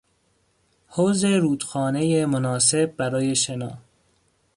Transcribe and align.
حوض 0.87 1.25
رودخانه 1.25 2.25
مناسب 2.25 2.85
برای 2.95 3.35
شنا 3.35 3.77